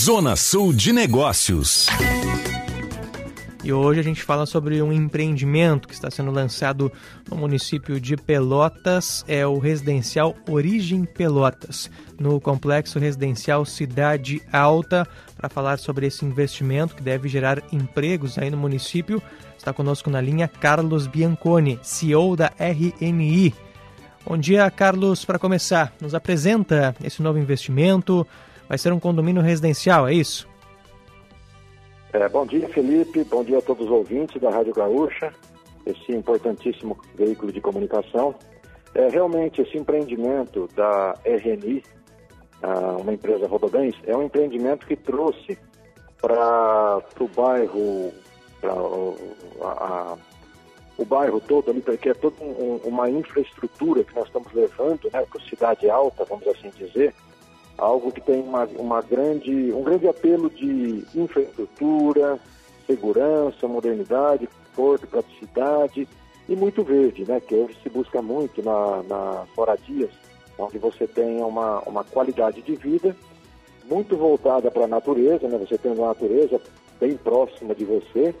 Zona 0.00 0.34
Sul 0.34 0.72
de 0.72 0.94
Negócios. 0.94 1.86
E 3.62 3.70
hoje 3.70 4.00
a 4.00 4.02
gente 4.02 4.22
fala 4.22 4.46
sobre 4.46 4.80
um 4.80 4.90
empreendimento 4.90 5.86
que 5.86 5.92
está 5.92 6.10
sendo 6.10 6.30
lançado 6.30 6.90
no 7.30 7.36
município 7.36 8.00
de 8.00 8.16
Pelotas, 8.16 9.22
é 9.28 9.46
o 9.46 9.58
residencial 9.58 10.34
Origem 10.48 11.04
Pelotas, 11.04 11.90
no 12.18 12.40
complexo 12.40 12.98
residencial 12.98 13.66
Cidade 13.66 14.40
Alta. 14.50 15.06
Para 15.36 15.50
falar 15.50 15.78
sobre 15.78 16.06
esse 16.06 16.24
investimento 16.24 16.94
que 16.94 17.02
deve 17.02 17.28
gerar 17.28 17.62
empregos 17.70 18.38
aí 18.38 18.48
no 18.48 18.56
município, 18.56 19.22
está 19.58 19.70
conosco 19.70 20.08
na 20.08 20.22
linha 20.22 20.48
Carlos 20.48 21.06
Bianconi, 21.06 21.78
CEO 21.82 22.36
da 22.36 22.50
RNI. 22.58 23.52
Bom 24.26 24.38
dia, 24.38 24.70
Carlos. 24.70 25.26
Para 25.26 25.38
começar, 25.38 25.92
nos 26.00 26.14
apresenta 26.14 26.96
esse 27.04 27.20
novo 27.20 27.38
investimento. 27.38 28.26
Vai 28.70 28.78
ser 28.78 28.92
um 28.92 29.00
condomínio 29.00 29.42
residencial, 29.42 30.06
é 30.06 30.14
isso? 30.14 30.48
É, 32.12 32.28
bom 32.28 32.46
dia, 32.46 32.68
Felipe. 32.68 33.24
Bom 33.24 33.42
dia 33.42 33.58
a 33.58 33.62
todos 33.62 33.86
os 33.86 33.90
ouvintes 33.90 34.40
da 34.40 34.48
Rádio 34.48 34.72
Gaúcha, 34.72 35.34
esse 35.84 36.12
importantíssimo 36.12 36.96
veículo 37.16 37.50
de 37.50 37.60
comunicação. 37.60 38.32
É, 38.94 39.08
realmente, 39.08 39.60
esse 39.60 39.76
empreendimento 39.76 40.68
da 40.76 41.18
RNI, 41.24 41.82
uma 43.00 43.12
empresa 43.12 43.48
Rodobens, 43.48 43.96
é 44.06 44.16
um 44.16 44.22
empreendimento 44.22 44.86
que 44.86 44.94
trouxe 44.94 45.58
para 46.20 47.02
o 47.18 47.26
bairro, 47.26 48.12
pra, 48.60 48.72
a, 49.62 49.66
a, 49.66 50.16
o 50.96 51.04
bairro 51.04 51.40
todo 51.40 51.72
ali, 51.72 51.82
que 51.98 52.08
é 52.08 52.14
toda 52.14 52.40
um, 52.40 52.76
uma 52.84 53.10
infraestrutura 53.10 54.04
que 54.04 54.14
nós 54.14 54.26
estamos 54.26 54.52
levando 54.52 55.10
né, 55.12 55.26
para 55.28 55.42
a 55.42 55.48
cidade 55.48 55.90
alta, 55.90 56.24
vamos 56.24 56.46
assim 56.46 56.70
dizer, 56.78 57.12
algo 57.80 58.12
que 58.12 58.20
tem 58.20 58.40
uma, 58.42 58.64
uma 58.78 59.02
grande, 59.02 59.72
um 59.72 59.82
grande 59.82 60.06
apelo 60.06 60.50
de 60.50 61.04
infraestrutura, 61.14 62.38
segurança, 62.86 63.66
modernidade, 63.66 64.46
conforto, 64.46 65.06
praticidade 65.06 66.06
e 66.48 66.54
muito 66.54 66.84
verde, 66.84 67.24
né? 67.26 67.40
Que 67.40 67.54
hoje 67.54 67.76
se 67.82 67.88
busca 67.88 68.20
muito 68.20 68.62
na, 68.62 69.02
nas 69.02 69.48
moradias, 69.56 70.10
onde 70.58 70.78
você 70.78 71.06
tenha 71.06 71.44
uma, 71.46 71.80
uma 71.80 72.04
qualidade 72.04 72.60
de 72.62 72.76
vida 72.76 73.16
muito 73.86 74.16
voltada 74.16 74.70
para 74.70 74.84
a 74.84 74.88
natureza, 74.88 75.48
né? 75.48 75.58
Você 75.58 75.78
tem 75.78 75.92
uma 75.92 76.08
natureza 76.08 76.60
bem 77.00 77.16
próxima 77.16 77.74
de 77.74 77.84
você, 77.84 78.34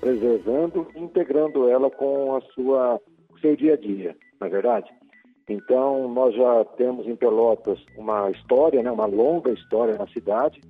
preservando 0.00 0.86
e 0.94 1.00
integrando 1.00 1.68
ela 1.68 1.90
com 1.90 2.36
a 2.36 2.40
sua 2.52 3.00
seu 3.40 3.56
dia 3.56 3.74
a 3.74 3.76
dia, 3.76 4.16
não 4.40 4.46
é 4.46 4.50
verdade? 4.50 5.01
Então, 5.48 6.08
nós 6.08 6.34
já 6.34 6.64
temos 6.76 7.06
em 7.06 7.16
Pelotas 7.16 7.78
uma 7.96 8.30
história, 8.30 8.82
né, 8.82 8.90
uma 8.90 9.06
longa 9.06 9.50
história 9.52 9.96
na 9.96 10.06
cidade. 10.06 10.60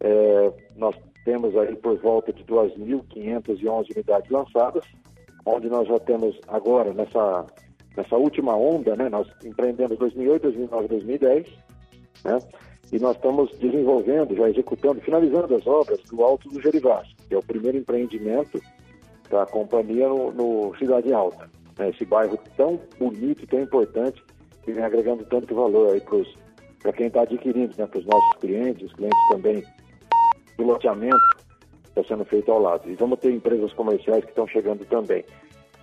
É, 0.00 0.52
nós 0.76 0.94
temos 1.24 1.56
aí 1.56 1.74
por 1.76 1.98
volta 1.98 2.32
de 2.32 2.44
2.511 2.44 3.90
unidades 3.94 4.30
lançadas, 4.30 4.84
onde 5.46 5.68
nós 5.68 5.88
já 5.88 5.98
temos 6.00 6.38
agora, 6.48 6.92
nessa, 6.92 7.46
nessa 7.96 8.16
última 8.16 8.54
onda, 8.54 8.94
né, 8.96 9.08
nós 9.08 9.26
empreendemos 9.44 9.96
2008, 9.98 10.42
2009, 10.42 10.88
2010, 10.88 11.46
né, 12.24 12.38
e 12.92 12.98
nós 12.98 13.16
estamos 13.16 13.50
desenvolvendo, 13.58 14.36
já 14.36 14.50
executando, 14.50 15.00
finalizando 15.00 15.54
as 15.54 15.66
obras 15.66 15.98
do 16.02 16.22
Alto 16.22 16.48
do 16.50 16.60
Gerivás, 16.60 17.08
que 17.28 17.34
é 17.34 17.38
o 17.38 17.42
primeiro 17.42 17.78
empreendimento 17.78 18.60
da 19.30 19.46
companhia 19.46 20.06
no, 20.08 20.30
no 20.32 20.76
Cidade 20.76 21.12
Alta 21.14 21.61
né, 21.78 21.90
esse 21.90 22.04
bairro 22.04 22.38
tão 22.56 22.80
bonito 22.98 23.44
e 23.44 23.46
tão 23.46 23.60
importante 23.60 24.22
que 24.62 24.72
vem 24.72 24.84
agregando 24.84 25.24
tanto 25.24 25.54
valor 25.54 25.92
aí 25.92 26.00
para 26.80 26.92
quem 26.92 27.06
está 27.06 27.22
adquirindo, 27.22 27.74
né, 27.76 27.86
para 27.86 27.98
os 27.98 28.06
nossos 28.06 28.36
clientes, 28.40 28.86
os 28.86 28.94
clientes 28.94 29.28
também 29.30 29.64
do 30.56 30.64
loteamento 30.64 31.16
está 31.88 32.02
sendo 32.04 32.24
feito 32.24 32.50
ao 32.50 32.60
lado. 32.60 32.90
E 32.90 32.94
vamos 32.94 33.18
ter 33.18 33.32
empresas 33.32 33.72
comerciais 33.72 34.24
que 34.24 34.30
estão 34.30 34.46
chegando 34.46 34.84
também. 34.86 35.24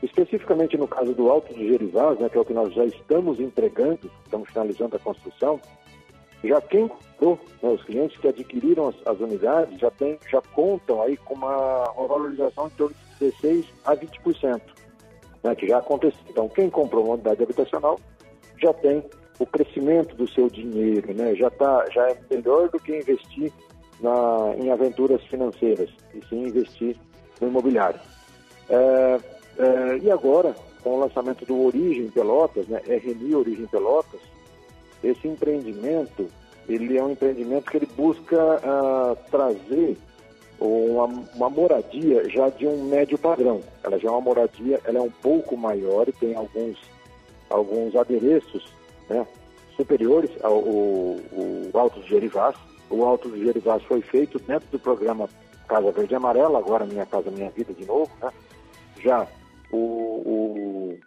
Especificamente 0.02 0.78
no 0.78 0.88
caso 0.88 1.14
do 1.14 1.30
Alto 1.30 1.54
de 1.54 1.68
Gerivás, 1.68 2.18
né, 2.20 2.30
que 2.30 2.38
é 2.38 2.42
o 2.42 2.46
que 2.46 2.54
nós 2.54 2.74
já 2.74 2.86
estamos 2.86 3.40
entregando, 3.40 4.10
estamos 4.24 4.48
finalizando 4.50 4.96
a 4.96 5.00
construção, 5.00 5.60
já 6.44 6.62
quem 6.62 6.88
comprou, 6.88 7.38
né, 7.62 7.70
os 7.70 7.84
clientes 7.84 8.18
que 8.18 8.30
adquiriram 8.30 8.88
as, 8.88 8.96
as, 9.06 9.20
unidades 9.20 9.78
já, 9.78 9.92
tem, 9.92 10.18
já 10.32 10.42
contam 10.54 11.02
aí 11.02 11.18
com 11.18 11.34
uma, 11.34 11.92
uma 11.92 12.08
valorização 12.08 12.70
de 12.70 12.96
16% 13.22 13.66
a 13.84 13.96
20% 13.96 14.62
né, 15.44 15.56
que 15.56 15.68
já 15.68 15.80
aconteceu. 15.80 16.20
Então, 16.30 16.50
quem 16.50 16.70
comprou 16.70 17.06
uma 17.06 17.14
unidade 17.14 17.42
habitacional 17.44 18.00
já 18.62 18.74
tem 18.74 19.04
o 19.40 19.46
crescimento 19.46 20.16
do 20.16 20.30
seu 20.30 20.50
dinheiro, 20.50 21.14
né, 21.14 21.34
já, 21.36 21.50
tá, 21.50 21.86
já 21.92 22.10
é 22.10 22.18
melhor 22.30 22.70
do 22.70 22.80
que 22.80 22.98
investir 22.98 23.52
na, 24.02 24.54
em 24.58 24.70
aventuras 24.70 25.24
financeiras, 25.24 25.90
e 26.14 26.26
sim 26.28 26.44
investir 26.44 26.96
no 27.40 27.48
imobiliário. 27.48 28.00
É, 28.70 29.20
é, 29.58 29.98
e 29.98 30.12
agora, 30.12 30.56
com 30.84 30.92
o 30.92 31.00
lançamento 31.00 31.46
do 31.46 31.66
Origem 31.66 32.10
Pelotas, 32.10 32.68
né, 32.68 32.82
RNI 32.86 33.36
Origem 33.36 33.68
Pelotas, 33.68 34.20
esse 35.04 35.28
empreendimento, 35.28 36.28
ele 36.68 36.98
é 36.98 37.04
um 37.04 37.12
empreendimento 37.12 37.72
que 37.72 37.78
ele 37.78 37.90
busca 37.96 38.38
uh, 38.38 39.18
trazer 39.32 39.98
uma, 40.60 41.06
uma, 41.36 41.50
moradia 41.50 42.28
já 42.30 42.50
de 42.50 42.68
um 42.68 42.84
médio 42.86 43.18
padrão. 43.18 43.62
Ela 43.84 43.98
já 43.98 44.10
é 44.10 44.12
uma 44.12 44.22
moradia, 44.22 44.80
ela 44.84 45.00
é 45.00 45.02
um 45.02 45.10
pouco 45.10 45.56
maior 45.56 46.08
e 46.08 46.14
tem 46.14 46.36
alguns, 46.36 46.78
alguns 47.50 47.96
adereços 47.96 48.72
né, 49.10 49.26
superiores 49.76 50.32
ao, 50.44 50.56
ao, 50.56 51.16
ao 51.74 51.82
Alto 51.82 52.00
do 52.00 52.08
Gerivás. 52.08 52.56
O 52.90 53.04
Alto 53.04 53.30
do 53.30 53.38
Gerivás 53.38 53.84
foi 53.84 54.02
feito 54.02 54.40
dentro 54.40 54.68
do 54.72 54.80
programa 54.80 55.30
Casa 55.68 55.92
Verde 55.92 56.14
e 56.14 56.16
Amarela, 56.16 56.60
agora 56.60 56.86
Minha 56.86 57.06
Casa 57.06 57.32
Minha 57.32 57.50
Vida 57.52 57.74
de 57.74 57.86
novo. 57.86 58.12
Né? 58.22 58.32
Já 59.02 59.28
o, 59.72 59.78
o, 59.78 61.00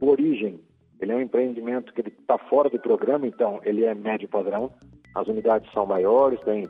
o 0.00 0.08
Origem, 0.08 0.58
ele 1.00 1.12
é 1.12 1.16
um 1.16 1.20
empreendimento 1.20 1.92
que 1.92 2.00
está 2.00 2.38
fora 2.38 2.68
do 2.68 2.78
programa, 2.80 3.26
então 3.26 3.60
ele 3.62 3.84
é 3.84 3.94
médio 3.94 4.28
padrão. 4.28 4.72
As 5.14 5.28
unidades 5.28 5.70
são 5.72 5.86
maiores, 5.86 6.40
tem 6.40 6.66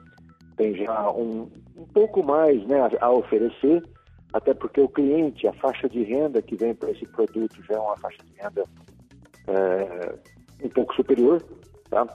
tem 0.57 0.75
já 0.75 1.11
um, 1.11 1.49
um 1.77 1.85
pouco 1.87 2.23
mais 2.23 2.65
né, 2.67 2.81
a, 2.81 3.07
a, 3.07 3.11
oferecer, 3.11 3.83
até 4.33 4.55
porque 4.55 4.81
o 4.81 4.89
cliente, 4.89 5.47
a 5.47 5.53
faixa 5.55 5.89
de 5.89 6.03
renda 6.03 6.43
que 6.43 6.57
vem 6.57 6.75
para 6.75 6.91
esse 6.91 7.07
produto 7.07 7.63
já 7.69 7.75
é 7.75 7.79
uma 7.79 7.97
faixa 7.97 8.19
de 8.25 8.43
renda 8.43 8.65
é, 9.47 10.15
um 10.65 10.69
pouco 10.69 10.95
superior, 10.95 11.43
tá? 11.91 12.07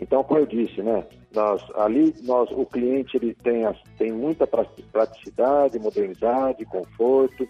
Então, 0.00 0.22
como 0.22 0.40
eu 0.40 0.46
disse, 0.46 0.80
né, 0.80 1.04
nós, 1.34 1.62
ali 1.74 2.14
nós, 2.22 2.48
o 2.52 2.64
cliente 2.64 3.16
ele 3.16 3.34
tem, 3.34 3.64
as, 3.64 3.76
tem 3.96 4.12
muita 4.12 4.46
praticidade, 4.46 5.78
modernidade, 5.78 6.64
conforto, 6.64 7.48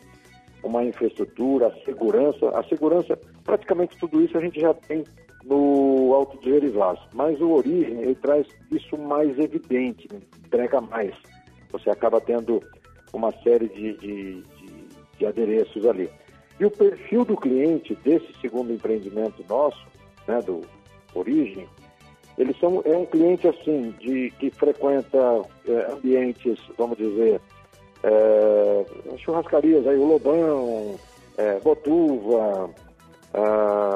uma 0.63 0.83
infraestrutura, 0.85 1.69
a 1.69 1.85
segurança. 1.85 2.49
A 2.51 2.63
segurança, 2.65 3.19
praticamente 3.45 3.97
tudo 3.99 4.23
isso 4.23 4.37
a 4.37 4.41
gente 4.41 4.61
já 4.61 4.75
tem 4.75 5.05
no 5.45 6.13
Alto 6.15 6.39
de 6.39 6.51
Gerivás. 6.51 6.99
Mas 7.13 7.41
o 7.41 7.51
Origem, 7.51 8.01
ele 8.01 8.15
traz 8.15 8.47
isso 8.71 8.97
mais 8.97 9.39
evidente, 9.39 10.09
né? 10.13 10.21
entrega 10.45 10.81
mais. 10.81 11.15
Você 11.71 11.91
acaba 11.91 12.21
tendo 12.21 12.63
uma 13.13 13.33
série 13.43 13.69
de, 13.69 13.95
de, 13.95 14.43
de, 14.43 14.89
de 15.19 15.27
adereços 15.27 15.85
ali. 15.87 16.11
E 16.59 16.65
o 16.65 16.71
perfil 16.71 17.25
do 17.25 17.37
cliente 17.37 17.95
desse 18.05 18.33
segundo 18.41 18.73
empreendimento 18.73 19.45
nosso, 19.49 19.87
né, 20.27 20.41
do 20.43 20.63
Origem, 21.15 21.69
eles 22.37 22.57
são 22.59 22.83
é 22.85 22.97
um 22.97 23.07
cliente 23.07 23.49
assim 23.49 23.95
de 23.99 24.31
que 24.39 24.51
frequenta 24.51 25.19
é, 25.67 25.93
ambientes, 25.93 26.59
vamos 26.77 26.97
dizer, 26.97 27.41
é, 28.03 28.85
churrascarias 29.19 29.87
aí, 29.87 29.97
o 29.97 30.07
Lobão, 30.07 30.97
é, 31.37 31.59
Botuva, 31.61 32.71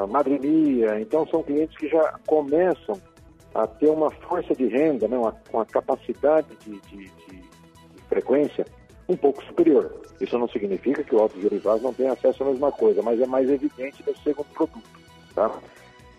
madrimia. 0.09 0.99
Então, 0.99 1.25
são 1.27 1.41
clientes 1.41 1.77
que 1.77 1.87
já 1.87 2.19
começam 2.27 2.99
a 3.55 3.65
ter 3.67 3.89
uma 3.89 4.09
força 4.09 4.53
de 4.55 4.67
renda, 4.67 5.07
né, 5.07 5.17
uma, 5.17 5.35
uma 5.51 5.65
capacidade 5.65 6.47
de, 6.65 6.79
de, 6.81 6.97
de, 6.97 7.11
de, 7.27 7.42
frequência 8.13 8.65
um 9.09 9.17
pouco 9.17 9.43
superior. 9.43 9.91
Isso 10.21 10.37
não 10.37 10.47
significa 10.47 11.03
que 11.03 11.15
o 11.15 11.19
Alto 11.19 11.41
Gerivás 11.41 11.81
não 11.81 11.93
tenha 11.93 12.13
acesso 12.13 12.43
à 12.43 12.47
mesma 12.47 12.71
coisa, 12.71 13.01
mas 13.01 13.19
é 13.19 13.25
mais 13.25 13.49
evidente 13.49 14.03
nesse 14.05 14.21
segundo 14.23 14.47
produto. 14.53 14.83
Tá? 15.35 15.51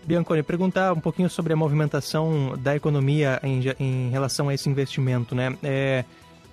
Bianconi, 0.02 0.42
perguntar 0.42 0.92
um 0.92 1.00
pouquinho 1.00 1.30
sobre 1.30 1.52
a 1.52 1.56
movimentação 1.56 2.54
da 2.58 2.76
economia 2.76 3.40
em, 3.42 3.62
em 3.80 4.10
relação 4.10 4.48
a 4.48 4.54
esse 4.54 4.68
investimento. 4.68 5.34
Né? 5.34 5.56
É, 5.62 6.04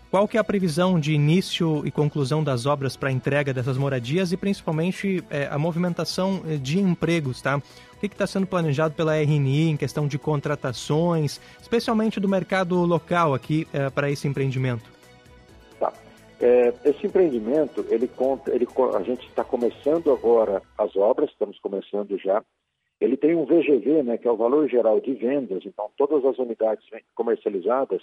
qual 0.09 0.27
que 0.27 0.37
é 0.37 0.39
a 0.39 0.43
previsão 0.43 0.99
de 0.99 1.11
início 1.11 1.85
e 1.85 1.91
conclusão 1.91 2.43
das 2.43 2.65
obras 2.65 2.95
para 2.95 3.11
entrega 3.11 3.53
dessas 3.53 3.77
moradias 3.77 4.31
e 4.31 4.37
principalmente 4.37 5.23
é, 5.29 5.49
a 5.51 5.57
movimentação 5.57 6.41
de 6.61 6.79
empregos, 6.79 7.41
tá? 7.41 7.57
O 7.57 7.99
que 7.99 8.07
está 8.07 8.25
sendo 8.25 8.47
planejado 8.47 8.93
pela 8.95 9.15
RNI 9.15 9.69
em 9.69 9.77
questão 9.77 10.07
de 10.07 10.17
contratações, 10.17 11.39
especialmente 11.61 12.19
do 12.19 12.27
mercado 12.27 12.75
local 12.83 13.33
aqui 13.33 13.67
é, 13.71 13.89
para 13.89 14.09
esse 14.09 14.27
empreendimento? 14.27 15.00
É, 16.41 16.73
esse 16.89 17.05
empreendimento, 17.05 17.85
ele 17.89 18.07
conta, 18.07 18.53
ele, 18.53 18.67
a 18.95 19.01
gente 19.03 19.27
está 19.27 19.43
começando 19.43 20.11
agora 20.11 20.61
as 20.77 20.95
obras, 20.95 21.29
estamos 21.29 21.59
começando 21.59 22.17
já. 22.17 22.43
Ele 22.99 23.15
tem 23.15 23.35
um 23.35 23.45
VGV, 23.45 24.03
né, 24.03 24.17
que 24.17 24.27
é 24.27 24.31
o 24.31 24.37
valor 24.37 24.67
geral 24.67 24.99
de 24.99 25.13
vendas, 25.13 25.63
então 25.65 25.89
todas 25.97 26.23
as 26.25 26.37
unidades 26.37 26.85
comercializadas 27.15 28.01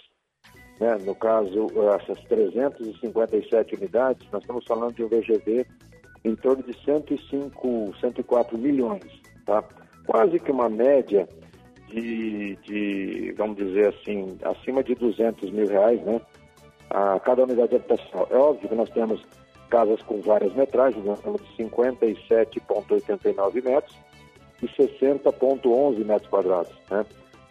né, 0.79 0.97
no 1.03 1.13
caso, 1.13 1.67
essas 1.95 2.23
357 2.25 3.75
unidades, 3.75 4.25
nós 4.31 4.41
estamos 4.41 4.65
falando 4.65 4.95
de 4.95 5.03
um 5.03 5.09
VGV 5.09 5.65
em 6.23 6.35
torno 6.35 6.63
de 6.63 6.73
105, 6.85 7.93
104 7.99 8.57
milhões, 8.57 9.21
tá? 9.45 9.63
Quase 10.05 10.39
que 10.39 10.51
uma 10.51 10.69
média 10.69 11.27
de, 11.89 12.55
de, 12.63 13.33
vamos 13.37 13.57
dizer 13.57 13.89
assim, 13.89 14.37
acima 14.43 14.81
de 14.81 14.95
200 14.95 15.51
mil 15.51 15.67
reais, 15.67 16.01
né? 16.03 16.21
A 16.89 17.19
cada 17.19 17.43
unidade 17.43 17.75
habitacional. 17.75 18.27
É 18.31 18.37
óbvio 18.37 18.69
que 18.69 18.75
nós 18.75 18.89
temos 18.89 19.23
casas 19.69 20.01
com 20.01 20.21
várias 20.21 20.55
metragens, 20.55 21.05
nós 21.05 21.21
temos 21.21 21.41
57,89 21.57 23.63
metros 23.63 23.95
e 24.61 24.67
60,11 24.67 26.05
metros 26.05 26.29
quadrados, 26.29 26.73
né? 26.89 27.05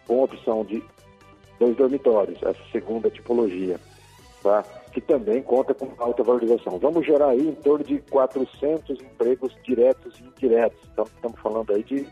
Com 0.05 0.21
opção 0.23 0.63
de 0.65 0.83
dois 1.59 1.75
dormitórios, 1.75 2.41
essa 2.41 2.61
segunda 2.71 3.09
tipologia, 3.09 3.79
tá? 4.41 4.63
que 4.91 5.01
também 5.01 5.43
conta 5.43 5.73
com 5.73 5.87
alta 6.01 6.23
valorização. 6.23 6.79
Vamos 6.79 7.05
gerar 7.05 7.29
aí 7.29 7.47
em 7.47 7.55
torno 7.55 7.85
de 7.85 7.99
400 8.09 9.01
empregos 9.01 9.55
diretos 9.63 10.19
e 10.19 10.23
indiretos. 10.23 10.79
Então, 10.91 11.05
estamos 11.05 11.39
falando 11.39 11.73
aí 11.73 11.83
de, 11.83 12.07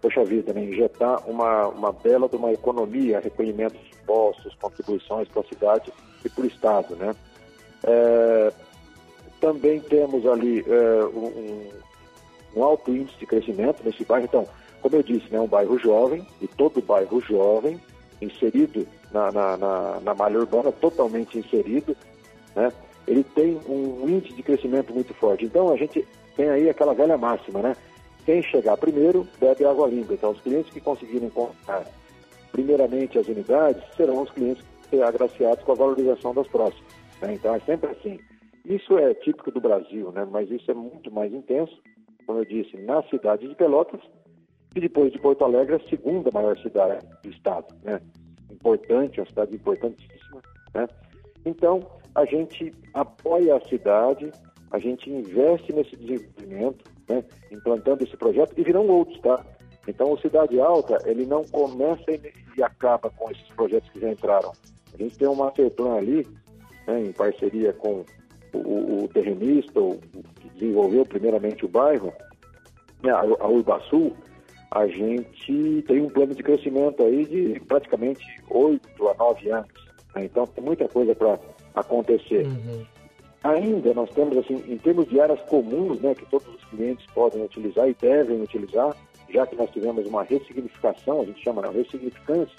poxa 0.00 0.24
vida, 0.24 0.52
né? 0.52 0.64
injetar 0.64 1.28
uma, 1.28 1.68
uma 1.68 1.92
bela 1.92 2.28
de 2.28 2.36
uma 2.36 2.52
economia, 2.52 3.20
recolhimento 3.20 3.76
de 3.76 3.95
impostos, 4.06 4.54
contribuições 4.60 5.28
para 5.28 5.42
a 5.42 5.44
cidade 5.44 5.92
e 6.24 6.28
para 6.28 6.44
o 6.44 6.46
Estado. 6.46 6.94
Né? 6.94 7.14
É, 7.82 8.52
também 9.40 9.80
temos 9.80 10.24
ali 10.26 10.64
é, 10.66 11.04
um, 11.06 11.68
um 12.56 12.64
alto 12.64 12.90
índice 12.90 13.18
de 13.18 13.26
crescimento 13.26 13.82
nesse 13.84 14.04
bairro. 14.04 14.24
Então, 14.24 14.46
como 14.80 14.96
eu 14.96 15.02
disse, 15.02 15.26
é 15.30 15.32
né, 15.32 15.40
um 15.40 15.48
bairro 15.48 15.78
jovem, 15.78 16.26
e 16.40 16.46
todo 16.46 16.80
bairro 16.80 17.20
jovem 17.20 17.80
inserido 18.22 18.86
na, 19.12 19.30
na, 19.32 19.56
na, 19.56 20.00
na 20.00 20.14
malha 20.14 20.38
urbana, 20.38 20.72
totalmente 20.72 21.38
inserido, 21.38 21.96
né? 22.54 22.72
ele 23.06 23.22
tem 23.22 23.60
um 23.68 24.08
índice 24.08 24.34
de 24.34 24.42
crescimento 24.42 24.92
muito 24.92 25.12
forte. 25.14 25.44
Então 25.44 25.72
a 25.72 25.76
gente 25.76 26.06
tem 26.34 26.48
aí 26.48 26.68
aquela 26.68 26.94
velha 26.94 27.16
máxima, 27.18 27.60
né? 27.60 27.76
Quem 28.24 28.42
chegar 28.42 28.76
primeiro 28.76 29.26
bebe 29.38 29.64
água 29.64 29.86
limpa. 29.86 30.14
Então 30.14 30.30
os 30.30 30.40
clientes 30.40 30.72
que 30.72 30.80
conseguirem 30.80 31.30
comprar 31.30 31.84
primeiramente 32.56 33.18
as 33.18 33.28
unidades 33.28 33.82
serão 33.94 34.22
os 34.22 34.30
clientes 34.30 34.64
agraciados 35.06 35.62
com 35.62 35.72
a 35.72 35.74
valorização 35.74 36.32
das 36.32 36.48
próximas. 36.48 36.90
Né? 37.20 37.34
Então 37.34 37.54
é 37.54 37.60
sempre 37.60 37.90
assim. 37.90 38.18
Isso 38.64 38.98
é 38.98 39.12
típico 39.12 39.50
do 39.50 39.60
Brasil, 39.60 40.10
né? 40.10 40.26
mas 40.28 40.50
isso 40.50 40.70
é 40.70 40.74
muito 40.74 41.12
mais 41.12 41.32
intenso, 41.34 41.76
como 42.26 42.38
eu 42.38 42.44
disse, 42.46 42.74
na 42.78 43.02
cidade 43.04 43.46
de 43.46 43.54
Pelotas 43.54 44.00
e 44.74 44.80
depois 44.80 45.12
de 45.12 45.18
Porto 45.18 45.44
Alegre, 45.44 45.76
a 45.76 45.88
segunda 45.90 46.30
maior 46.32 46.58
cidade 46.58 47.06
do 47.22 47.30
estado, 47.30 47.74
né? 47.82 48.00
Importante, 48.50 49.20
uma 49.20 49.26
cidade 49.26 49.54
importantíssima, 49.54 50.42
né? 50.74 50.86
Então, 51.44 51.80
a 52.14 52.24
gente 52.24 52.72
apoia 52.92 53.56
a 53.56 53.68
cidade, 53.68 54.30
a 54.70 54.78
gente 54.78 55.08
investe 55.08 55.72
nesse 55.72 55.96
desenvolvimento, 55.96 56.84
né? 57.08 57.24
Implantando 57.50 58.04
esse 58.04 58.16
projeto 58.16 58.52
e 58.58 58.64
virão 58.64 58.86
outros, 58.86 59.18
tá? 59.20 59.42
Então, 59.88 60.12
o 60.12 60.20
Cidade 60.20 60.60
Alta, 60.60 60.98
ele 61.04 61.24
não 61.26 61.44
começa 61.44 62.04
e 62.56 62.62
acaba 62.62 63.10
com 63.10 63.30
esses 63.30 63.48
projetos 63.54 63.88
que 63.90 64.00
já 64.00 64.10
entraram. 64.10 64.52
A 64.92 64.96
gente 64.96 65.16
tem 65.16 65.28
um 65.28 65.34
masterplan 65.34 65.96
ali, 65.96 66.26
né, 66.86 67.02
em 67.02 67.12
parceria 67.12 67.72
com 67.72 68.04
o, 68.52 69.04
o 69.04 69.08
terrenista, 69.08 69.80
o, 69.80 69.98
que 70.40 70.48
desenvolveu 70.54 71.04
primeiramente 71.04 71.64
o 71.64 71.68
bairro, 71.68 72.12
né, 73.02 73.12
a, 73.12 73.20
a 73.20 73.48
Urbasul, 73.48 74.16
a 74.70 74.86
gente 74.86 75.84
tem 75.86 76.02
um 76.02 76.10
plano 76.10 76.34
de 76.34 76.42
crescimento 76.42 77.02
aí 77.02 77.24
de 77.24 77.60
praticamente 77.60 78.24
oito 78.50 79.08
a 79.08 79.14
nove 79.14 79.50
anos. 79.50 79.86
Né? 80.14 80.24
Então 80.24 80.46
tem 80.46 80.64
muita 80.64 80.88
coisa 80.88 81.14
para 81.14 81.38
acontecer. 81.74 82.46
Uhum. 82.46 82.84
Ainda 83.44 83.94
nós 83.94 84.10
temos, 84.10 84.36
assim, 84.38 84.62
em 84.66 84.76
termos 84.78 85.08
de 85.08 85.20
áreas 85.20 85.40
comuns, 85.48 86.00
né, 86.00 86.14
que 86.14 86.26
todos 86.26 86.48
os 86.48 86.64
clientes 86.64 87.06
podem 87.14 87.44
utilizar 87.44 87.88
e 87.88 87.94
devem 87.94 88.42
utilizar, 88.42 88.96
já 89.36 89.46
que 89.46 89.54
nós 89.54 89.70
tivemos 89.70 90.06
uma 90.06 90.22
ressignificação, 90.22 91.20
a 91.20 91.24
gente 91.26 91.44
chama 91.44 91.60
de 91.68 91.76
ressignificância 91.76 92.56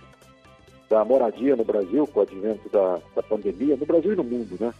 da 0.87 1.03
moradia 1.03 1.55
no 1.55 1.65
Brasil 1.65 2.05
com 2.05 2.19
o 2.19 2.23
advento 2.23 2.69
da, 2.69 2.99
da 3.15 3.23
pandemia, 3.23 3.75
no 3.75 3.85
Brasil 3.85 4.13
e 4.13 4.15
no 4.15 4.23
mundo, 4.23 4.55
né? 4.59 4.71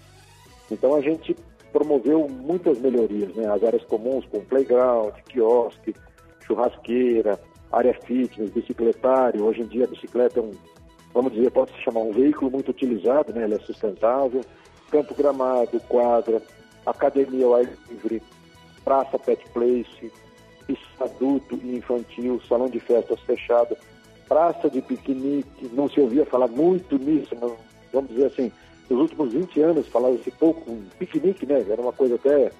Então 0.70 0.94
a 0.96 1.02
gente 1.02 1.36
promoveu 1.72 2.28
muitas 2.30 2.78
melhorias, 2.80 3.34
né? 3.36 3.52
As 3.52 3.64
áreas 3.64 3.84
comuns 3.86 4.24
com 4.28 4.46
playground, 4.46 5.16
quiosque, 5.28 5.96
churrasqueira, 6.46 7.40
área 7.72 7.96
fitness, 8.06 8.52
bicicletário. 8.52 9.44
Hoje 9.44 9.62
em 9.62 9.68
dia 9.68 9.86
a 9.86 9.88
bicicleta 9.88 10.40
é 10.40 10.44
um, 10.44 10.52
vamos 11.16 11.34
dizer, 11.34 11.50
pode 11.50 11.72
se 11.72 11.82
chamar 11.82 12.02
um 12.02 12.12
veículo 12.12 12.52
muito 12.52 12.70
utilizado, 12.70 13.34
né? 13.34 13.44
Ele 13.44 13.56
é 13.56 13.60
sustentável. 13.60 14.42
Campo 14.92 15.16
gramado, 15.16 15.80
quadra, 15.90 16.42
academia 16.86 17.46
ao 17.46 17.56
ar 17.56 17.68
livre, 17.90 18.22
praça 18.86 19.18
pet 19.18 19.44
place, 19.50 20.12
pista 20.68 21.06
adulto 21.06 21.60
e 21.64 21.78
infantil, 21.78 22.42
salão 22.48 22.68
de 22.68 22.80
festas 22.80 23.20
fechado, 23.22 23.76
praça 24.28 24.70
de 24.70 24.82
piquenique. 24.82 25.70
Não 25.74 25.90
se 25.90 26.00
ouvia 26.00 26.26
falar 26.26 26.48
muito 26.48 26.98
nisso, 26.98 27.34
não, 27.36 27.56
vamos 27.92 28.10
dizer 28.12 28.26
assim, 28.26 28.52
nos 28.90 29.00
últimos 29.00 29.34
20 29.34 29.62
anos 29.62 29.88
falava-se 29.88 30.30
pouco 30.32 30.70
em 30.70 30.88
piquenique, 31.00 31.46
né? 31.46 31.66
Era 31.68 31.82
uma 31.82 31.94
coisa 31.94 32.16
até 32.16 32.52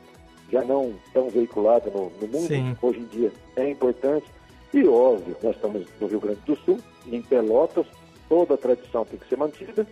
já 0.52 0.64
não 0.64 0.94
tão 1.14 1.30
veiculada 1.30 1.92
no, 1.92 2.12
no 2.22 2.28
mundo, 2.28 2.48
Sim. 2.48 2.76
hoje 2.82 3.00
em 3.00 3.06
dia 3.06 3.32
é 3.56 3.70
importante. 3.70 4.26
E 4.74 4.86
óbvio, 4.88 5.36
nós 5.44 5.56
estamos 5.56 5.86
no 6.00 6.08
Rio 6.08 6.20
Grande 6.20 6.42
do 6.46 6.56
Sul, 6.58 6.80
em 7.08 7.22
Pelotas, 7.22 7.86
toda 8.28 8.54
a 8.54 8.58
tradição 8.58 9.06
tem 9.06 9.20
que 9.20 9.28
ser 9.28 9.38
mantida 9.38 9.88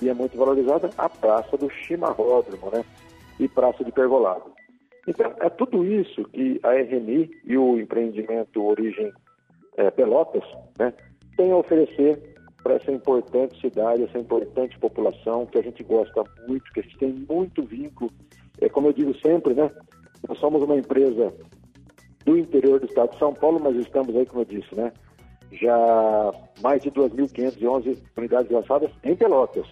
e 0.00 0.08
é 0.08 0.14
muito 0.14 0.36
valorizada 0.36 0.90
a 0.96 1.08
Praça 1.08 1.56
do 1.56 1.70
Chimarródromo, 1.70 2.70
né? 2.72 2.84
E 3.38 3.48
Praça 3.48 3.84
de 3.84 3.92
Pergolado. 3.92 4.52
Então, 5.06 5.34
é 5.40 5.50
tudo 5.50 5.84
isso 5.84 6.24
que 6.26 6.60
a 6.62 6.74
RNI 6.74 7.30
e 7.44 7.56
o 7.56 7.78
empreendimento 7.78 8.64
Origem 8.64 9.12
é, 9.76 9.90
Pelotas 9.90 10.44
né, 10.78 10.92
tem 11.36 11.50
a 11.50 11.56
oferecer 11.56 12.32
para 12.62 12.74
essa 12.74 12.92
importante 12.92 13.60
cidade, 13.60 14.04
essa 14.04 14.18
importante 14.18 14.78
população 14.78 15.46
que 15.46 15.58
a 15.58 15.62
gente 15.62 15.82
gosta 15.82 16.22
muito, 16.46 16.72
que 16.72 16.80
a 16.80 16.82
gente 16.82 16.98
tem 16.98 17.26
muito 17.28 17.64
vínculo. 17.64 18.10
É 18.60 18.68
como 18.68 18.88
eu 18.88 18.92
digo 18.92 19.12
sempre, 19.18 19.54
né? 19.54 19.68
Nós 20.28 20.38
somos 20.38 20.62
uma 20.62 20.76
empresa 20.76 21.34
do 22.24 22.38
interior 22.38 22.78
do 22.78 22.86
estado 22.86 23.10
de 23.10 23.18
São 23.18 23.34
Paulo, 23.34 23.58
mas 23.60 23.74
estamos 23.76 24.14
aí, 24.14 24.24
como 24.24 24.42
eu 24.42 24.44
disse, 24.44 24.72
né? 24.76 24.92
Já 25.50 26.32
mais 26.62 26.80
de 26.82 26.90
2.511 26.92 27.98
unidades 28.16 28.50
lançadas 28.52 28.90
em 29.02 29.16
Pelotas. 29.16 29.66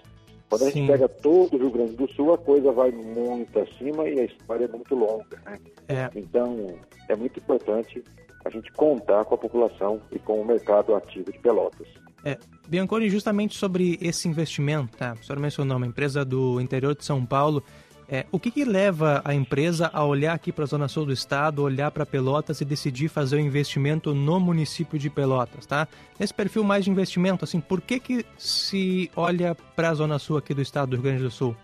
Quando 0.51 0.63
a 0.63 0.65
Sim. 0.67 0.81
gente 0.81 0.87
pega 0.89 1.09
todo 1.09 1.55
o 1.55 1.59
Rio 1.59 1.71
Grande 1.71 1.93
do 1.93 2.11
Sul, 2.13 2.35
a 2.35 2.39
coisa 2.39 2.73
vai 2.73 2.91
muito 2.91 3.57
acima 3.61 4.09
e 4.09 4.19
a 4.19 4.25
história 4.25 4.65
é 4.65 4.69
muito 4.69 4.97
longa, 4.97 5.41
né? 5.47 5.57
É. 5.89 6.11
Então, 6.17 6.67
é 7.09 7.15
muito 7.15 7.39
importante 7.39 8.03
a 8.45 8.51
gente 8.51 8.71
contar 8.73 9.25
com 9.25 9.37
a 9.37 9.39
população 9.39 10.03
e 10.11 10.19
com 10.19 10.41
o 10.41 10.45
mercado 10.45 10.95
ativo 10.97 11.31
de 11.31 11.39
Pelotas. 11.39 11.87
É, 12.25 12.37
Bianconi, 12.69 13.09
justamente 13.09 13.57
sobre 13.57 13.97
esse 14.03 14.27
investimento, 14.27 14.97
tá? 14.97 15.13
O 15.13 15.25
senhor 15.25 15.39
mencionou 15.39 15.77
uma 15.77 15.87
empresa 15.87 16.25
do 16.25 16.61
interior 16.61 16.97
de 16.97 17.05
São 17.05 17.25
Paulo 17.25 17.63
é, 18.13 18.27
o 18.33 18.41
que, 18.41 18.51
que, 18.51 18.65
leva 18.65 19.23
a 19.25 19.33
empresa 19.33 19.89
a 19.93 20.05
olhar 20.05 20.35
aqui 20.35 20.51
para 20.51 20.65
a 20.65 20.67
zona 20.67 20.89
sul 20.89 21.07
do 21.07 21.13
estado, 21.13 21.63
olhar 21.63 21.93
para 21.93 22.05
Pelotas 22.05 22.61
e 22.61 22.65
decidir 22.65 23.09
fazer 23.09 23.37
o 23.37 23.39
um 23.39 23.43
investimento 23.43 24.13
no 24.13 24.41
município 24.41 24.99
de 24.99 25.09
Pelotas, 25.09 25.65
tá? 25.65 25.87
Nesse 26.19 26.35
perfil 26.35 26.65
mais 26.65 26.85
de 26.85 26.91
investimento, 26.91 27.45
assim, 27.45 27.61
por 27.61 27.81
que, 27.81 28.01
que 28.01 28.27
se 28.37 29.09
olha 29.15 29.57
para 29.77 29.91
a 29.91 29.95
zona 29.95 30.19
sul 30.19 30.37
aqui 30.37 30.53
do 30.53 30.61
estado 30.61 30.91
do 30.91 30.97
Rio 30.97 31.05
Grande 31.05 31.23
do 31.23 31.31
Sul? 31.31 31.55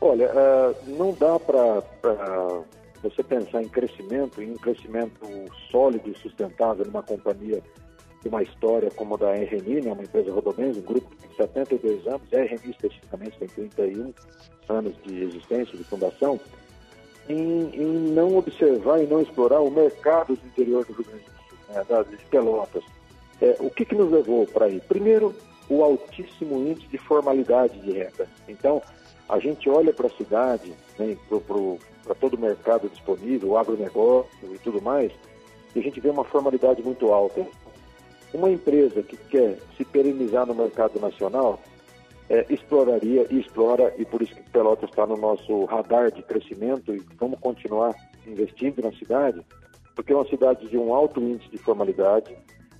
Olha, 0.00 0.30
uh, 0.30 0.96
não 0.96 1.12
dá 1.12 1.38
para 1.38 1.82
você 3.02 3.22
pensar 3.22 3.62
em 3.62 3.68
crescimento, 3.68 4.40
em 4.40 4.52
um 4.52 4.56
crescimento 4.56 5.20
sólido 5.70 6.08
e 6.08 6.18
sustentável 6.20 6.86
numa 6.86 7.02
companhia 7.02 7.62
de 8.22 8.28
uma 8.28 8.42
história 8.42 8.90
como 8.90 9.14
a 9.14 9.18
da 9.18 9.34
RNI, 9.34 9.82
né, 9.82 9.92
uma 9.92 10.02
empresa 10.02 10.32
rodomense, 10.32 10.80
um 10.80 10.82
grupo 10.82 11.08
que 11.10 11.16
tem 11.16 11.36
72 11.36 12.06
anos, 12.06 12.22
a 12.32 12.36
RNI 12.36 12.70
especificamente 12.70 13.38
tem 13.38 13.48
31 13.48 14.12
anos 14.68 14.94
de 15.04 15.22
existência, 15.22 15.76
de 15.76 15.84
fundação, 15.84 16.40
em, 17.28 17.70
em 17.74 18.12
não 18.12 18.36
observar 18.36 19.02
e 19.02 19.06
não 19.06 19.20
explorar 19.20 19.60
o 19.60 19.70
mercado 19.70 20.34
do 20.34 20.46
interior 20.46 20.84
do 20.84 20.92
Rio 20.94 21.04
Grande 21.04 21.24
do 21.24 21.48
Sul, 21.48 21.58
né, 21.74 21.84
da, 21.88 22.02
de 22.02 22.16
Pelotas. 22.26 22.84
É, 23.40 23.56
o 23.60 23.70
que, 23.70 23.84
que 23.84 23.94
nos 23.94 24.10
levou 24.10 24.46
para 24.46 24.66
aí? 24.66 24.80
Primeiro, 24.80 25.34
o 25.68 25.82
altíssimo 25.82 26.56
índice 26.66 26.88
de 26.88 26.98
formalidade 26.98 27.78
de 27.80 27.92
renda. 27.92 28.28
Então, 28.48 28.82
a 29.28 29.38
gente 29.38 29.68
olha 29.68 29.92
para 29.92 30.06
a 30.06 30.10
cidade, 30.10 30.72
né, 30.98 31.16
para 31.28 32.14
todo 32.14 32.34
o 32.34 32.40
mercado 32.40 32.88
disponível, 32.88 33.50
o 33.50 33.58
agronegócio 33.58 34.54
e 34.54 34.58
tudo 34.58 34.80
mais, 34.80 35.12
e 35.74 35.80
a 35.80 35.82
gente 35.82 36.00
vê 36.00 36.08
uma 36.08 36.24
formalidade 36.24 36.82
muito 36.82 37.12
alta. 37.12 37.46
Uma 38.32 38.50
empresa 38.50 39.02
que 39.02 39.16
quer 39.16 39.58
se 39.76 39.84
perenizar 39.84 40.46
no 40.46 40.54
mercado 40.54 41.00
nacional 41.00 41.60
é, 42.28 42.44
exploraria 42.50 43.26
e 43.30 43.40
explora, 43.40 43.94
e 43.96 44.04
por 44.04 44.20
isso 44.20 44.34
que 44.34 44.50
Pelotas 44.50 44.90
está 44.90 45.06
no 45.06 45.16
nosso 45.16 45.64
radar 45.64 46.12
de 46.12 46.22
crescimento 46.22 46.94
e 46.94 47.02
vamos 47.18 47.40
continuar 47.40 47.94
investindo 48.26 48.82
na 48.82 48.92
cidade, 48.92 49.40
porque 49.94 50.12
é 50.12 50.16
uma 50.16 50.28
cidade 50.28 50.68
de 50.68 50.76
um 50.76 50.94
alto 50.94 51.20
índice 51.20 51.50
de 51.50 51.58
formalidade. 51.58 52.36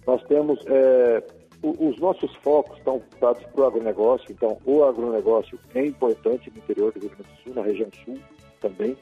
Nós 0.07 0.23
temos 0.25 0.63
é, 0.67 1.23
os 1.63 1.99
nossos 1.99 2.35
focos 2.37 2.77
estão 2.79 3.03
voltados 3.11 3.43
para 3.45 3.63
o 3.63 3.67
agronegócio, 3.67 4.31
então 4.31 4.59
o 4.65 4.85
agronegócio 4.85 5.59
é 5.75 5.87
importante 5.87 6.51
no 6.51 6.59
interior 6.59 6.93
do 6.93 7.01
Rio 7.01 7.11
Grande 7.11 7.31
do 7.31 7.43
Sul, 7.43 7.55
na 7.55 7.63
região 7.63 7.89
sul 8.05 8.19
também. 8.61 8.97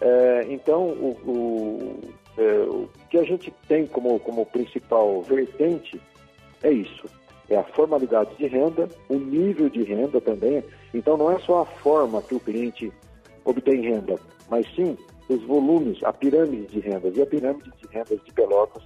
É, 0.00 0.46
então, 0.48 0.88
o, 0.88 1.10
o, 1.26 2.00
é, 2.36 2.58
o, 2.68 2.88
que 3.10 3.18
a 3.18 3.24
gente 3.24 3.52
tem 3.66 3.86
como, 3.86 4.18
como 4.20 4.44
principal 4.46 5.22
vertente 5.22 6.00
é 6.62 6.70
isso: 6.70 7.06
é 7.48 7.56
a 7.56 7.64
formalidade 7.64 8.34
de 8.36 8.46
renda, 8.46 8.88
o 9.08 9.14
nível 9.14 9.68
de 9.68 9.82
renda 9.82 10.20
também. 10.20 10.62
Então, 10.92 11.16
não 11.16 11.30
é 11.30 11.38
só 11.40 11.62
a 11.62 11.66
forma 11.66 12.22
que 12.22 12.34
o 12.34 12.40
cliente 12.40 12.92
obtém 13.44 13.80
renda, 13.80 14.16
mas 14.50 14.66
sim 14.74 14.96
os 15.28 15.42
volumes, 15.44 16.02
a 16.04 16.12
pirâmide 16.12 16.66
de 16.66 16.80
rendas. 16.80 17.16
E 17.16 17.22
a 17.22 17.26
pirâmide 17.26 17.72
de 17.80 17.88
rendas 17.88 18.20
de 18.24 18.32
Pelotas 18.32 18.82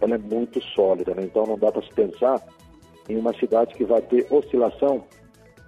ela 0.00 0.14
é 0.14 0.18
muito 0.18 0.60
sólida, 0.62 1.14
né? 1.14 1.24
então 1.24 1.44
não 1.44 1.58
dá 1.58 1.70
para 1.70 1.82
se 1.82 1.92
pensar 1.92 2.42
em 3.08 3.16
uma 3.16 3.34
cidade 3.34 3.74
que 3.74 3.84
vai 3.84 4.00
ter 4.00 4.26
oscilação 4.30 5.04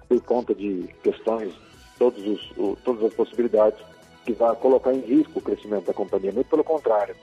por 0.09 0.21
conta 0.21 0.55
de 0.55 0.87
questões, 1.03 1.53
todos 1.99 2.25
os, 2.25 2.51
o, 2.57 2.75
todas 2.83 3.03
as 3.03 3.13
possibilidades 3.13 3.79
que 4.25 4.33
vai 4.33 4.55
colocar 4.55 4.93
em 4.93 4.99
risco 4.99 5.39
o 5.39 5.41
crescimento 5.41 5.85
da 5.85 5.93
companhia. 5.93 6.31
Muito 6.31 6.47
pelo 6.47 6.63
contrário, 6.63 7.15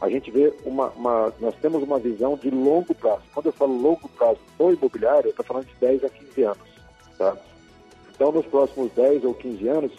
a 0.00 0.08
gente 0.08 0.30
vê 0.30 0.52
uma, 0.64 0.88
uma, 0.90 1.32
nós 1.40 1.54
temos 1.56 1.82
uma 1.82 1.98
visão 1.98 2.36
de 2.36 2.50
longo 2.50 2.94
prazo. 2.94 3.22
Quando 3.32 3.46
eu 3.46 3.52
falo 3.52 3.80
longo 3.80 4.08
prazo 4.10 4.38
no 4.58 4.72
imobiliário, 4.72 5.28
eu 5.28 5.30
estou 5.30 5.44
falando 5.44 5.66
de 5.66 5.74
10 5.80 6.04
a 6.04 6.08
15 6.08 6.42
anos. 6.42 6.68
Tá? 7.16 7.36
Então, 8.14 8.32
nos 8.32 8.46
próximos 8.46 8.92
10 8.92 9.24
ou 9.24 9.34
15 9.34 9.68
anos, 9.68 9.92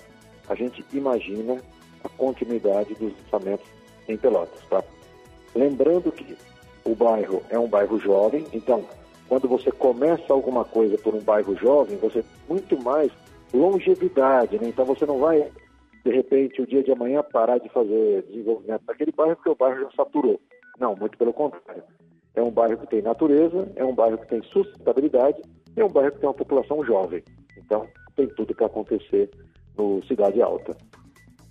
a 0.47 0.55
gente 0.55 0.85
imagina 0.93 1.61
a 2.03 2.09
continuidade 2.09 2.93
dos 2.95 3.13
lançamentos 3.23 3.65
em 4.07 4.17
Pelotas. 4.17 4.61
Tá? 4.69 4.83
Lembrando 5.55 6.11
que 6.11 6.37
o 6.83 6.93
bairro 6.93 7.41
é 7.49 7.57
um 7.57 7.67
bairro 7.67 7.99
jovem, 7.99 8.45
então, 8.53 8.85
quando 9.27 9.47
você 9.47 9.71
começa 9.71 10.31
alguma 10.31 10.63
coisa 10.63 10.97
por 10.97 11.15
um 11.15 11.21
bairro 11.21 11.55
jovem, 11.55 11.97
você 11.97 12.23
muito 12.47 12.79
mais 12.81 13.11
longevidade, 13.53 14.59
né? 14.59 14.67
Então 14.67 14.85
você 14.85 15.05
não 15.05 15.17
vai, 15.17 15.49
de 16.05 16.11
repente, 16.11 16.61
o 16.61 16.67
dia 16.67 16.83
de 16.83 16.91
amanhã 16.91 17.23
parar 17.23 17.57
de 17.57 17.67
fazer 17.69 18.23
desenvolvimento 18.29 18.83
naquele 18.87 19.11
bairro 19.11 19.35
porque 19.35 19.49
o 19.49 19.55
bairro 19.55 19.81
já 19.81 19.91
saturou. 19.95 20.39
Não, 20.79 20.95
muito 20.95 21.17
pelo 21.17 21.33
contrário. 21.33 21.81
É 22.35 22.43
um 22.43 22.51
bairro 22.51 22.77
que 22.77 22.87
tem 22.87 23.01
natureza, 23.01 23.71
é 23.75 23.83
um 23.83 23.95
bairro 23.95 24.19
que 24.19 24.27
tem 24.27 24.43
sustentabilidade, 24.43 25.41
é 25.75 25.83
um 25.83 25.89
bairro 25.89 26.11
que 26.11 26.19
tem 26.19 26.29
uma 26.29 26.35
população 26.35 26.85
jovem. 26.85 27.23
Então, 27.57 27.87
tem 28.15 28.27
tudo 28.35 28.53
para 28.53 28.67
acontecer 28.67 29.31
no 29.75 30.03
Cidade 30.05 30.41
Alta. 30.43 30.77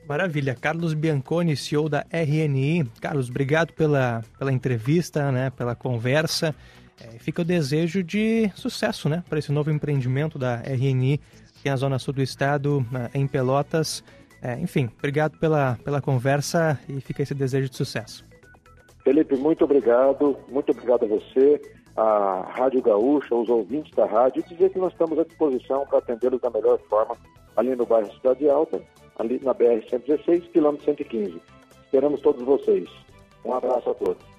Maravilha. 0.06 0.54
Carlos 0.54 0.94
Bianconi, 0.94 1.56
CEO 1.56 1.88
da 1.88 2.04
RNI. 2.12 2.84
Carlos, 3.00 3.28
obrigado 3.28 3.72
pela, 3.72 4.22
pela 4.38 4.52
entrevista, 4.52 5.32
né, 5.32 5.50
pela 5.50 5.74
conversa. 5.74 6.54
É, 7.00 7.18
fica 7.18 7.42
o 7.42 7.44
desejo 7.44 8.04
de 8.04 8.48
sucesso 8.54 9.08
né, 9.08 9.24
para 9.28 9.40
esse 9.40 9.50
novo 9.50 9.70
empreendimento 9.70 10.38
da 10.38 10.56
RNI 10.56 11.18
aqui 11.58 11.70
na 11.70 11.76
Zona 11.76 11.98
Sul 11.98 12.14
do 12.14 12.22
Estado, 12.22 12.86
em 13.14 13.26
Pelotas. 13.26 14.04
É, 14.44 14.60
enfim, 14.60 14.90
obrigado 14.98 15.38
pela, 15.38 15.78
pela 15.82 16.02
conversa 16.02 16.78
e 16.86 17.00
fica 17.00 17.22
esse 17.22 17.34
desejo 17.34 17.70
de 17.70 17.76
sucesso. 17.76 18.22
Felipe, 19.02 19.36
muito 19.36 19.64
obrigado. 19.64 20.36
Muito 20.50 20.70
obrigado 20.70 21.04
a 21.04 21.08
você, 21.08 21.60
a 21.96 22.52
Rádio 22.54 22.82
Gaúcha, 22.82 23.34
os 23.34 23.48
ouvintes 23.48 23.90
da 23.96 24.04
rádio, 24.04 24.44
e 24.44 24.54
dizer 24.54 24.68
que 24.70 24.78
nós 24.78 24.92
estamos 24.92 25.18
à 25.18 25.24
disposição 25.24 25.86
para 25.86 25.98
atendê-los 25.98 26.42
da 26.42 26.50
melhor 26.50 26.78
forma 26.90 27.16
ali 27.56 27.74
no 27.74 27.86
bairro 27.86 28.12
Cidade 28.14 28.48
Alta 28.50 28.82
ali 29.18 29.40
na 29.42 29.54
BR-116, 29.54 30.50
quilômetro 30.50 30.84
115. 30.84 31.40
Esperamos 31.84 32.20
todos 32.20 32.42
vocês. 32.42 32.88
Um 33.44 33.54
abraço 33.54 33.90
a 33.90 33.94
todos. 33.94 34.33